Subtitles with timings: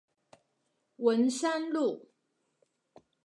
[0.95, 2.09] 文山路